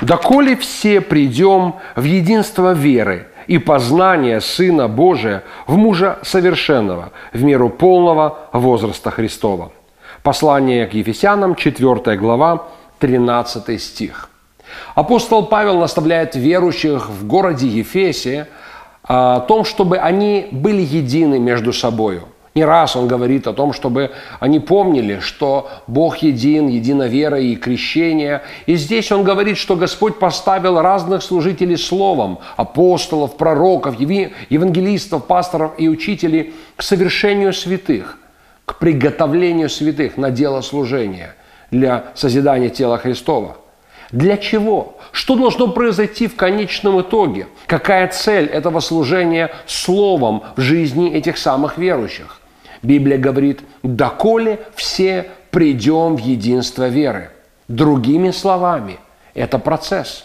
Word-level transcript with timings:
«Доколе 0.00 0.56
все 0.56 1.00
придем 1.00 1.74
в 1.96 2.04
единство 2.04 2.72
веры 2.72 3.26
и 3.46 3.58
познания 3.58 4.40
Сына 4.40 4.88
Божия 4.88 5.42
в 5.66 5.76
мужа 5.76 6.18
совершенного, 6.22 7.10
в 7.32 7.42
меру 7.42 7.68
полного 7.68 8.38
возраста 8.52 9.10
Христова». 9.10 9.72
Послание 10.22 10.86
к 10.86 10.94
Ефесянам, 10.94 11.54
4 11.54 12.16
глава, 12.16 12.68
13 12.98 13.80
стих. 13.80 14.30
Апостол 14.94 15.46
Павел 15.46 15.78
наставляет 15.78 16.36
верующих 16.36 17.08
в 17.08 17.26
городе 17.26 17.66
Ефесе 17.66 18.48
о 19.02 19.40
том, 19.40 19.64
чтобы 19.64 19.96
они 19.98 20.48
были 20.52 20.82
едины 20.82 21.38
между 21.38 21.72
собою– 21.72 22.22
не 22.58 22.64
раз 22.64 22.96
он 22.96 23.06
говорит 23.06 23.46
о 23.46 23.52
том, 23.52 23.72
чтобы 23.72 24.10
они 24.40 24.58
помнили, 24.58 25.20
что 25.20 25.70
Бог 25.86 26.16
един, 26.18 26.66
едина 26.66 27.04
вера 27.04 27.38
и 27.38 27.54
крещение. 27.54 28.42
И 28.66 28.74
здесь 28.74 29.12
он 29.12 29.22
говорит, 29.22 29.58
что 29.58 29.76
Господь 29.76 30.18
поставил 30.18 30.80
разных 30.80 31.22
служителей 31.22 31.76
словом, 31.76 32.40
апостолов, 32.56 33.36
пророков, 33.36 33.94
евангелистов, 34.00 35.26
пасторов 35.26 35.74
и 35.78 35.88
учителей 35.88 36.52
к 36.74 36.82
совершению 36.82 37.52
святых, 37.52 38.18
к 38.64 38.80
приготовлению 38.80 39.68
святых 39.68 40.16
на 40.16 40.32
дело 40.32 40.60
служения 40.60 41.36
для 41.70 42.06
созидания 42.16 42.70
тела 42.70 42.98
Христова. 42.98 43.56
Для 44.10 44.36
чего? 44.36 44.96
Что 45.12 45.36
должно 45.36 45.68
произойти 45.68 46.26
в 46.26 46.34
конечном 46.34 47.00
итоге? 47.02 47.46
Какая 47.68 48.08
цель 48.08 48.46
этого 48.46 48.80
служения 48.80 49.52
словом 49.66 50.42
в 50.56 50.60
жизни 50.60 51.12
этих 51.12 51.38
самых 51.38 51.78
верующих? 51.78 52.40
Библия 52.82 53.18
говорит, 53.18 53.60
доколе 53.82 54.60
все 54.74 55.30
придем 55.50 56.16
в 56.16 56.20
единство 56.20 56.88
веры. 56.88 57.30
Другими 57.68 58.30
словами, 58.30 58.98
это 59.34 59.58
процесс. 59.58 60.24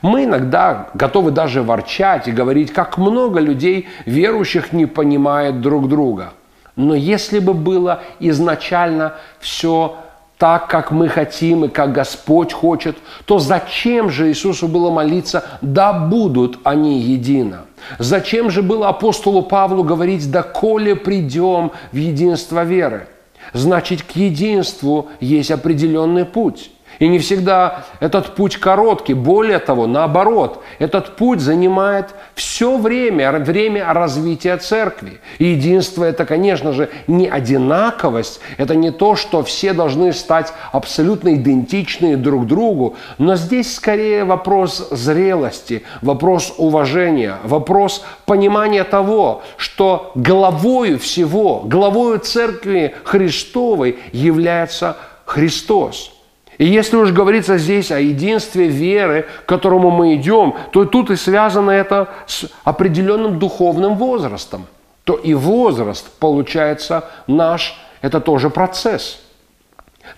Мы 0.00 0.24
иногда 0.24 0.88
готовы 0.94 1.30
даже 1.30 1.62
ворчать 1.62 2.28
и 2.28 2.32
говорить, 2.32 2.72
как 2.72 2.98
много 2.98 3.40
людей, 3.40 3.88
верующих, 4.06 4.72
не 4.72 4.86
понимает 4.86 5.60
друг 5.60 5.88
друга. 5.88 6.32
Но 6.76 6.94
если 6.94 7.38
бы 7.38 7.54
было 7.54 8.02
изначально 8.18 9.14
все 9.40 9.96
так, 10.38 10.68
как 10.68 10.90
мы 10.90 11.08
хотим 11.08 11.64
и 11.64 11.68
как 11.68 11.92
Господь 11.92 12.52
хочет, 12.52 12.96
то 13.26 13.38
зачем 13.38 14.10
же 14.10 14.28
Иисусу 14.28 14.66
было 14.66 14.90
молиться 14.90 15.44
«да 15.60 15.92
будут 15.92 16.58
они 16.64 17.00
едино»? 17.00 17.66
Зачем 17.98 18.50
же 18.50 18.62
было 18.62 18.88
апостолу 18.88 19.42
Павлу 19.42 19.84
говорить 19.84 20.30
«да 20.30 20.42
коли 20.42 20.94
придем 20.94 21.72
в 21.92 21.96
единство 21.96 22.64
веры»? 22.64 23.08
Значит, 23.52 24.02
к 24.02 24.12
единству 24.12 25.08
есть 25.20 25.50
определенный 25.50 26.24
путь. 26.24 26.70
И 26.98 27.08
не 27.08 27.18
всегда 27.18 27.84
этот 28.00 28.34
путь 28.34 28.56
короткий. 28.56 29.14
Более 29.14 29.58
того, 29.58 29.86
наоборот, 29.86 30.62
этот 30.78 31.16
путь 31.16 31.40
занимает 31.40 32.14
все 32.34 32.76
время, 32.78 33.32
время 33.32 33.92
развития 33.92 34.56
церкви. 34.56 35.20
И 35.38 35.46
единство– 35.46 36.04
это, 36.12 36.24
конечно 36.24 36.72
же, 36.72 36.90
не 37.06 37.28
одинаковость, 37.28 38.40
это 38.56 38.74
не 38.74 38.90
то, 38.90 39.16
что 39.16 39.42
все 39.42 39.72
должны 39.72 40.12
стать 40.12 40.52
абсолютно 40.72 41.34
идентичны 41.34 42.16
друг 42.16 42.46
другу, 42.46 42.96
но 43.18 43.36
здесь 43.36 43.74
скорее 43.74 44.24
вопрос 44.24 44.88
зрелости, 44.90 45.82
вопрос 46.00 46.54
уважения, 46.58 47.38
вопрос 47.44 48.04
понимания 48.26 48.84
того, 48.84 49.42
что 49.56 50.12
главою 50.14 50.98
всего, 50.98 51.62
главою 51.64 52.18
церкви 52.18 52.94
Христовой 53.04 53.98
является 54.12 54.96
Христос. 55.24 56.12
И 56.58 56.66
если 56.66 56.96
уж 56.96 57.12
говорится 57.12 57.56
здесь 57.56 57.90
о 57.90 57.98
единстве 57.98 58.68
веры, 58.68 59.26
к 59.44 59.48
которому 59.48 59.90
мы 59.90 60.14
идем, 60.14 60.54
то 60.70 60.84
тут 60.84 61.10
и 61.10 61.16
связано 61.16 61.70
это 61.70 62.08
с 62.26 62.44
определенным 62.64 63.38
духовным 63.38 63.96
возрастом. 63.96 64.66
То 65.04 65.14
и 65.14 65.34
возраст, 65.34 66.10
получается, 66.18 67.04
наш, 67.26 67.76
это 68.02 68.20
тоже 68.20 68.50
процесс. 68.50 69.20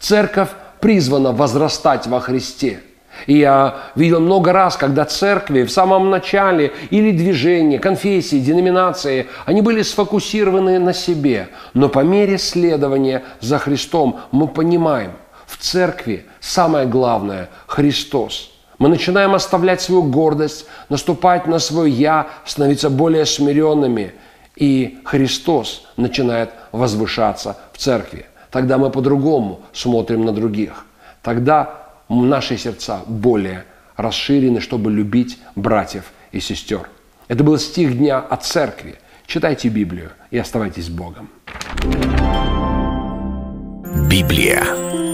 Церковь 0.00 0.50
призвана 0.81 1.33
возрастать 1.33 2.06
во 2.06 2.21
Христе. 2.21 2.81
И 3.27 3.39
я 3.39 3.77
видел 3.95 4.19
много 4.19 4.53
раз, 4.53 4.77
когда 4.77 5.05
церкви 5.05 5.62
в 5.62 5.71
самом 5.71 6.11
начале 6.11 6.72
или 6.91 7.12
движения, 7.12 7.78
конфессии, 7.78 8.41
деноминации, 8.41 9.28
они 9.47 9.62
были 9.62 9.83
сфокусированы 9.83 10.81
на 10.81 10.93
себе. 10.93 11.49
Но 11.75 11.89
по 11.89 12.01
мере 12.01 12.39
следования 12.39 13.22
за 13.41 13.59
Христом 13.59 14.19
мы 14.33 14.49
понимаем– 14.49 15.12
церкви 15.64 16.26
самое 16.41 16.86
главное– 16.86 17.48
Христос. 17.66 18.50
Мы 18.78 18.88
начинаем 18.88 19.34
оставлять 19.34 19.80
свою 19.80 20.02
гордость, 20.02 20.66
наступать 20.88 21.47
на 21.47 21.58
свое 21.58 21.91
«я», 21.91 22.26
становиться 22.44 22.91
более 22.91 23.25
смиренными. 23.25 24.12
И 24.56 24.98
Христос 25.04 25.86
начинает 25.97 26.50
возвышаться 26.70 27.56
в 27.72 27.78
церкви. 27.78 28.26
Тогда 28.50 28.78
мы 28.78 28.91
по-другому 28.91 29.62
смотрим 29.72 30.24
на 30.24 30.32
других. 30.32 30.84
Тогда 31.22 31.86
наши 32.08 32.58
сердца 32.58 33.00
более 33.06 33.64
расширены, 33.97 34.60
чтобы 34.60 34.92
любить 34.92 35.38
братьев 35.56 36.12
и 36.30 36.41
сестер. 36.41 36.88
Это 37.28 37.42
был 37.42 37.58
стих 37.58 37.97
дня 37.97 38.19
о 38.19 38.36
церкви. 38.36 38.97
Читайте 39.26 39.69
Библию 39.69 40.10
и 40.30 40.38
оставайтесь 40.38 40.86
с 40.86 40.91
Богом. 40.91 41.30
Библия. 44.10 45.13